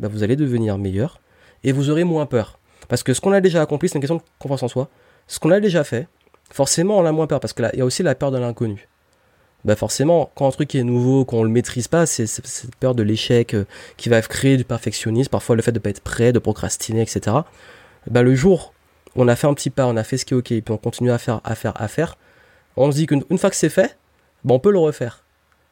bah, 0.00 0.08
vous 0.08 0.22
allez 0.22 0.36
devenir 0.36 0.78
meilleur 0.78 1.20
et 1.64 1.72
vous 1.72 1.90
aurez 1.90 2.04
moins 2.04 2.26
peur. 2.26 2.58
Parce 2.88 3.02
que 3.02 3.14
ce 3.14 3.20
qu'on 3.20 3.32
a 3.32 3.40
déjà 3.40 3.62
accompli, 3.62 3.88
c'est 3.88 3.96
une 3.96 4.00
question 4.00 4.16
de 4.16 4.22
confiance 4.38 4.62
en 4.62 4.68
soi. 4.68 4.88
Ce 5.26 5.38
qu'on 5.38 5.50
a 5.50 5.60
déjà 5.60 5.84
fait, 5.84 6.08
forcément, 6.50 6.98
on 6.98 7.04
a 7.04 7.12
moins 7.12 7.26
peur 7.26 7.40
parce 7.40 7.52
qu'il 7.52 7.70
y 7.74 7.80
a 7.80 7.84
aussi 7.84 8.02
la 8.02 8.14
peur 8.14 8.30
de 8.30 8.38
l'inconnu. 8.38 8.88
Bah 9.64 9.74
forcément, 9.74 10.30
quand 10.36 10.46
un 10.46 10.50
truc 10.52 10.74
est 10.76 10.84
nouveau, 10.84 11.24
qu'on 11.24 11.42
le 11.42 11.48
maîtrise 11.48 11.88
pas, 11.88 12.06
c'est 12.06 12.26
cette 12.26 12.76
peur 12.76 12.94
de 12.94 13.02
l'échec 13.02 13.54
euh, 13.54 13.64
qui 13.96 14.08
va 14.08 14.22
créer 14.22 14.56
du 14.56 14.64
perfectionnisme, 14.64 15.30
parfois 15.30 15.56
le 15.56 15.62
fait 15.62 15.72
de 15.72 15.80
pas 15.80 15.90
être 15.90 16.00
prêt, 16.00 16.32
de 16.32 16.38
procrastiner, 16.38 17.02
etc. 17.02 17.38
Bah 18.10 18.22
le 18.22 18.34
jour 18.34 18.72
où 19.14 19.22
on 19.22 19.28
a 19.28 19.36
fait 19.36 19.46
un 19.46 19.54
petit 19.54 19.70
pas, 19.70 19.86
on 19.86 19.96
a 19.96 20.04
fait 20.04 20.16
ce 20.16 20.24
qui 20.24 20.34
est 20.34 20.36
ok, 20.36 20.52
et 20.52 20.62
puis 20.62 20.72
on 20.72 20.78
continue 20.78 21.10
à 21.10 21.18
faire, 21.18 21.40
à 21.44 21.54
faire, 21.54 21.72
à 21.80 21.88
faire, 21.88 22.16
on 22.76 22.90
se 22.90 22.96
dit 22.96 23.06
qu'une 23.06 23.38
fois 23.38 23.50
que 23.50 23.56
c'est 23.56 23.68
fait, 23.68 23.98
bah 24.44 24.54
on 24.54 24.58
peut 24.58 24.72
le 24.72 24.78
refaire. 24.78 25.24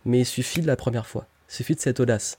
Mais 0.05 0.21
il 0.21 0.27
suffit 0.27 0.61
de 0.61 0.67
la 0.67 0.77
première 0.77 1.07
fois, 1.07 1.27
il 1.49 1.55
suffit 1.55 1.75
de 1.75 1.81
cette 1.81 2.01
audace. 2.01 2.39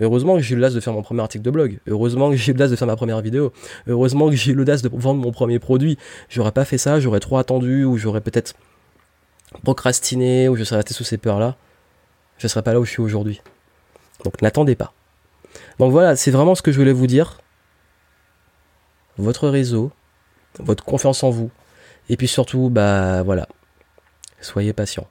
Heureusement 0.00 0.34
que 0.36 0.42
j'ai 0.42 0.54
eu 0.54 0.56
l'audace 0.56 0.74
de 0.74 0.80
faire 0.80 0.92
mon 0.92 1.02
premier 1.02 1.22
article 1.22 1.44
de 1.44 1.50
blog. 1.50 1.78
Heureusement 1.86 2.30
que 2.30 2.36
j'ai 2.36 2.50
eu 2.50 2.54
l'audace 2.54 2.70
de 2.70 2.76
faire 2.76 2.88
ma 2.88 2.96
première 2.96 3.20
vidéo. 3.20 3.52
Heureusement 3.86 4.28
que 4.28 4.34
j'ai 4.34 4.50
eu 4.50 4.54
l'audace 4.54 4.82
de 4.82 4.90
vendre 4.92 5.20
mon 5.20 5.30
premier 5.30 5.60
produit. 5.60 5.98
J'aurais 6.28 6.50
pas 6.50 6.64
fait 6.64 6.78
ça, 6.78 6.98
j'aurais 6.98 7.20
trop 7.20 7.38
attendu 7.38 7.84
ou 7.84 7.96
j'aurais 7.96 8.20
peut-être 8.20 8.54
procrastiné 9.62 10.48
ou 10.48 10.56
je 10.56 10.64
serais 10.64 10.76
resté 10.76 10.94
sous 10.94 11.04
ces 11.04 11.16
peurs-là. 11.16 11.56
Je 12.38 12.48
serais 12.48 12.62
pas 12.62 12.72
là 12.72 12.80
où 12.80 12.84
je 12.84 12.90
suis 12.90 13.02
aujourd'hui. 13.02 13.40
Donc 14.24 14.42
n'attendez 14.42 14.74
pas. 14.74 14.92
Donc 15.78 15.92
voilà, 15.92 16.16
c'est 16.16 16.32
vraiment 16.32 16.56
ce 16.56 16.62
que 16.62 16.72
je 16.72 16.78
voulais 16.78 16.92
vous 16.92 17.06
dire. 17.06 17.38
Votre 19.18 19.48
réseau, 19.48 19.92
votre 20.58 20.84
confiance 20.84 21.22
en 21.22 21.30
vous. 21.30 21.50
Et 22.08 22.16
puis 22.16 22.28
surtout, 22.28 22.70
bah 22.70 23.22
voilà. 23.22 23.48
Soyez 24.40 24.72
patient. 24.72 25.06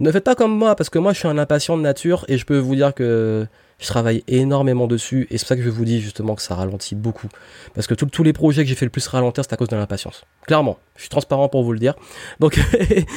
Ne 0.00 0.10
faites 0.10 0.24
pas 0.24 0.34
comme 0.34 0.56
moi, 0.56 0.74
parce 0.74 0.90
que 0.90 0.98
moi 0.98 1.12
je 1.12 1.18
suis 1.18 1.28
un 1.28 1.38
impatient 1.38 1.76
de 1.76 1.82
nature 1.82 2.24
et 2.28 2.38
je 2.38 2.44
peux 2.44 2.58
vous 2.58 2.74
dire 2.74 2.94
que 2.94 3.46
je 3.78 3.86
travaille 3.86 4.24
énormément 4.26 4.86
dessus 4.86 5.26
et 5.30 5.38
c'est 5.38 5.44
pour 5.44 5.48
ça 5.48 5.56
que 5.56 5.62
je 5.62 5.70
vous 5.70 5.84
dis 5.84 6.00
justement 6.00 6.34
que 6.34 6.42
ça 6.42 6.54
ralentit 6.54 6.94
beaucoup. 6.94 7.28
Parce 7.74 7.86
que 7.86 7.94
tous 7.94 8.22
les 8.22 8.32
projets 8.32 8.62
que 8.62 8.68
j'ai 8.68 8.74
fait 8.74 8.86
le 8.86 8.90
plus 8.90 9.06
ralentir, 9.06 9.44
c'est 9.44 9.52
à 9.52 9.56
cause 9.56 9.68
de 9.68 9.76
l'impatience. 9.76 10.24
Clairement, 10.46 10.78
je 10.96 11.02
suis 11.02 11.10
transparent 11.10 11.48
pour 11.48 11.62
vous 11.62 11.72
le 11.72 11.78
dire. 11.78 11.94
Donc, 12.40 12.58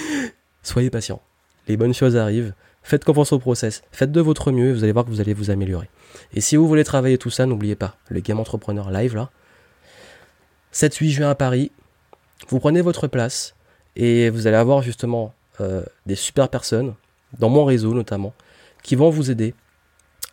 soyez 0.64 0.90
patient. 0.90 1.22
Les 1.68 1.78
bonnes 1.78 1.94
choses 1.94 2.16
arrivent. 2.16 2.54
Faites 2.84 3.04
confiance 3.04 3.34
au 3.34 3.40
process. 3.40 3.82
Faites 3.92 4.12
de 4.12 4.22
votre 4.22 4.52
mieux 4.52 4.70
et 4.70 4.74
vous 4.74 4.84
allez 4.84 4.94
voir 4.94 5.06
que 5.06 5.10
vous 5.10 5.20
allez 5.20 5.34
vous 5.34 5.50
améliorer. 5.50 5.90
Et 6.34 6.42
si 6.42 6.56
vous 6.56 6.68
voulez 6.68 6.84
travailler 6.84 7.18
tout 7.18 7.30
ça, 7.30 7.46
n'oubliez 7.46 7.76
pas, 7.76 7.98
le 8.10 8.20
Game 8.22 8.40
Entrepreneur 8.40 8.92
Live 8.92 9.16
là, 9.16 9.30
7-8 10.78 11.10
juin 11.10 11.30
à 11.32 11.34
Paris, 11.34 11.72
vous 12.50 12.60
prenez 12.60 12.82
votre 12.82 13.08
place 13.08 13.56
et 13.96 14.30
vous 14.30 14.46
allez 14.46 14.58
avoir 14.58 14.84
justement 14.84 15.34
euh, 15.60 15.82
des 16.06 16.14
super 16.14 16.50
personnes, 16.50 16.94
dans 17.40 17.50
mon 17.50 17.66
réseau 17.66 17.96
notamment, 17.96 18.32
qui 18.84 18.96
vont 18.96 19.10
vous 19.10 19.32
aider 19.32 19.56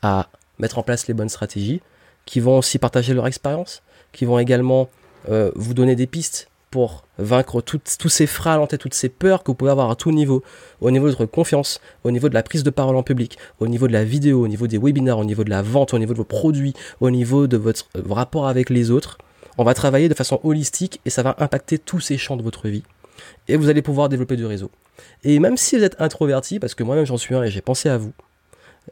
à 0.03 0.29
mettre 0.59 0.77
en 0.77 0.83
place 0.83 1.09
les 1.09 1.15
bonnes 1.15 1.31
stratégies, 1.31 1.81
qui 2.27 2.41
vont 2.41 2.59
aussi 2.59 2.79
partager 2.79 3.15
leur 3.15 3.27
expérience, 3.27 3.83
qui 4.13 4.27
vont 4.27 4.39
également 4.39 4.91
euh, 5.31 5.51
vous 5.57 5.73
donner 5.73 5.97
des 5.97 6.07
pistes 6.07 6.51
pour 6.71 7.07
vaincre 7.17 7.63
tous 7.63 8.09
ces 8.11 8.27
freins 8.27 8.67
et 8.71 8.77
toutes 8.77 8.93
ces 8.93 9.09
peurs 9.09 9.45
que 9.45 9.51
vous 9.51 9.55
pouvez 9.55 9.71
avoir 9.71 9.91
à 9.91 9.97
tout 9.97 10.13
niveau, 10.13 10.43
au 10.83 10.91
niveau 10.91 11.07
de 11.07 11.13
votre 11.13 11.25
confiance, 11.25 11.81
au 12.03 12.11
niveau 12.11 12.29
de 12.29 12.35
la 12.35 12.43
prise 12.43 12.65
de 12.65 12.71
parole 12.71 12.97
en 12.97 13.03
public, 13.03 13.39
au 13.61 13.67
niveau 13.67 13.89
de 13.89 13.95
la 13.95 14.05
vidéo, 14.05 14.45
au 14.45 14.49
niveau 14.49 14.67
des 14.67 14.77
webinaires, 14.77 15.19
au 15.19 15.25
niveau 15.25 15.43
de 15.43 15.49
la 15.51 15.63
vente, 15.63 15.95
au 15.95 15.99
niveau 15.99 16.13
de 16.13 16.19
vos 16.19 16.25
produits, 16.25 16.75
au 17.01 17.11
niveau 17.11 17.47
de 17.47 17.57
votre 17.57 17.89
euh, 17.97 18.03
rapport 18.11 18.47
avec 18.47 18.69
les 18.69 18.91
autres. 18.91 19.17
On 19.59 19.65
va 19.65 19.75
travailler 19.75 20.09
de 20.09 20.15
façon 20.15 20.41
holistique 20.43 21.01
et 21.05 21.11
ça 21.11 21.23
va 21.23 21.37
impacter 21.39 21.79
tous 21.79 22.01
ces 22.01 22.19
champs 22.19 22.37
de 22.37 22.43
votre 22.43 22.69
vie. 22.69 22.83
Et 23.49 23.57
vous 23.57 23.69
allez 23.69 23.83
pouvoir 23.83 24.09
développer 24.09 24.37
du 24.37 24.45
réseau. 24.45 24.71
Et 25.23 25.39
même 25.39 25.57
si 25.57 25.77
vous 25.77 25.85
êtes 25.85 26.01
introverti, 26.01 26.59
parce 26.59 26.75
que 26.75 26.83
moi-même 26.83 27.07
j'en 27.07 27.17
suis 27.17 27.35
un 27.35 27.43
et 27.43 27.51
j'ai 27.51 27.61
pensé 27.61 27.89
à 27.89 27.97
vous, 27.97 28.13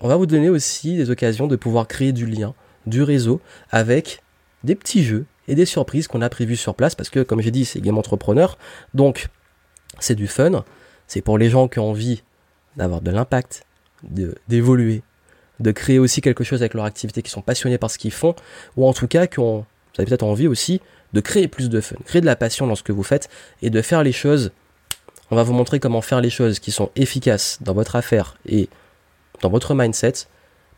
on 0.00 0.09
va 0.09 0.16
vous 0.16 0.26
donner 0.26 0.49
aussi 0.49 0.97
des 0.97 1.11
occasions 1.11 1.47
de 1.47 1.57
pouvoir 1.57 1.87
créer 1.87 2.12
du 2.12 2.26
lien, 2.26 2.54
du 2.87 3.02
réseau, 3.02 3.40
avec 3.71 4.23
des 4.64 4.75
petits 4.75 5.04
jeux 5.04 5.26
et 5.49 5.54
des 5.54 5.66
surprises 5.66 6.09
qu'on 6.09 6.23
a 6.23 6.28
prévues 6.28 6.57
sur 6.57 6.75
place, 6.75 6.95
parce 6.95 7.11
que 7.11 7.21
comme 7.21 7.40
j'ai 7.40 7.50
dit, 7.50 7.64
c'est 7.64 7.81
Game 7.81 7.99
Entrepreneur, 7.99 8.59
donc 8.95 9.28
c'est 9.99 10.14
du 10.14 10.26
fun, 10.26 10.64
c'est 11.07 11.21
pour 11.21 11.37
les 11.37 11.50
gens 11.50 11.69
qui 11.69 11.78
ont 11.78 11.90
envie 11.90 12.23
d'avoir 12.76 13.00
de 13.00 13.11
l'impact, 13.11 13.66
d'évoluer, 14.49 15.02
de, 15.61 15.71
créer 15.73 15.99
aussi 15.99 16.21
quelque 16.21 16.45
chose 16.45 16.62
avec 16.62 16.75
leur 16.75 16.85
activité, 16.85 17.23
qui 17.23 17.31
sont 17.31 17.42
passionnés 17.42 17.78
par 17.78 17.90
ce 17.90 17.99
qu'ils 17.99 18.12
font, 18.12 18.35
ou 18.76 18.87
en 18.87 18.92
tout 18.92 19.09
cas 19.09 19.26
qui 19.26 19.40
ont, 19.40 19.66
vous 19.94 20.02
avez 20.02 20.08
peut-être 20.08 20.22
envie 20.22 20.46
aussi 20.46 20.80
de 21.12 21.20
créer 21.20 21.49
plus 21.49 21.68
de 21.68 21.80
fun, 21.80 21.96
créer 22.06 22.20
de 22.20 22.26
la 22.26 22.37
passion 22.37 22.66
dans 22.66 22.75
ce 22.75 22.82
que 22.82 22.92
vous 22.92 23.02
faites 23.02 23.28
et 23.61 23.70
de 23.70 23.82
faire 23.82 24.02
les 24.02 24.12
choses. 24.12 24.52
On 25.30 25.37
va 25.37 25.42
vous 25.42 25.52
montrer 25.52 25.80
comment 25.80 26.00
faire 26.00 26.20
les 26.20 26.30
choses 26.30 26.58
qui 26.58 26.72
sont 26.72 26.90
efficaces 26.96 27.58
dans 27.62 27.75
votre 27.75 27.96
affaire 27.96 28.37
et 28.46 28.68
dans 29.40 29.50
votre 29.50 29.75
mindset 29.75 30.12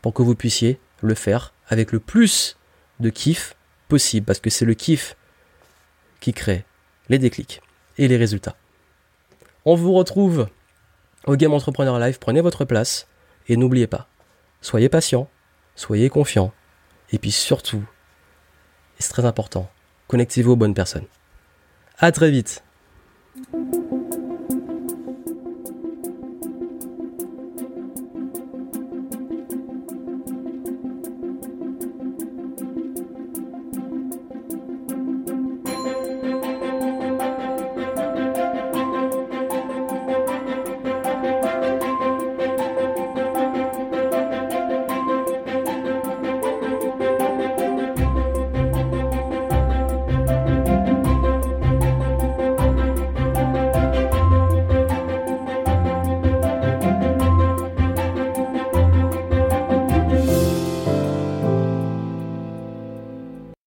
pour 0.01 0.13
que 0.13 0.21
vous 0.21 0.35
puissiez 0.35 0.79
le 1.01 1.15
faire 1.15 1.53
avec 1.67 1.91
le 1.91 1.99
plus 1.99 2.57
de 2.99 3.09
kiff 3.09 3.55
possible 3.87 4.25
parce 4.25 4.39
que 4.39 4.49
c'est 4.49 4.65
le 4.65 4.73
kiff 4.73 5.15
qui 6.19 6.33
crée 6.33 6.65
les 7.09 7.19
déclics 7.19 7.61
et 7.97 8.07
les 8.07 8.17
résultats. 8.17 8.55
On 9.63 9.75
vous 9.75 9.93
retrouve 9.93 10.47
au 11.25 11.35
Game 11.35 11.53
Entrepreneur 11.53 11.97
Live, 11.99 12.19
prenez 12.19 12.41
votre 12.41 12.65
place 12.65 13.07
et 13.47 13.57
n'oubliez 13.57 13.87
pas, 13.87 14.07
soyez 14.61 14.89
patient, 14.89 15.29
soyez 15.75 16.09
confiant 16.09 16.53
et 17.11 17.17
puis 17.17 17.31
surtout, 17.31 17.83
c'est 18.99 19.09
très 19.09 19.25
important, 19.25 19.69
connectez-vous 20.07 20.51
aux 20.51 20.55
bonnes 20.55 20.73
personnes. 20.73 21.05
À 21.99 22.11
très 22.11 22.31
vite. 22.31 22.63